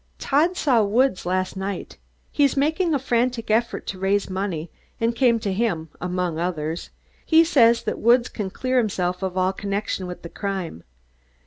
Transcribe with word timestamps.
"Todd 0.17 0.57
saw 0.57 0.81
Woods 0.83 1.27
last 1.27 1.55
night. 1.55 1.99
He's 2.31 2.57
making 2.57 2.91
a 2.91 2.97
frantic 2.97 3.51
effort 3.51 3.85
to 3.85 3.99
raise 3.99 4.31
money 4.31 4.71
and 4.99 5.15
came 5.15 5.37
to 5.41 5.53
him, 5.53 5.89
among 6.01 6.39
others. 6.39 6.89
He 7.23 7.43
says 7.43 7.83
that 7.83 7.99
Woods 7.99 8.27
can 8.27 8.49
clear 8.49 8.79
himself 8.79 9.21
of 9.21 9.37
all 9.37 9.53
connection 9.53 10.07
with 10.07 10.23
the 10.23 10.29
crime. 10.29 10.83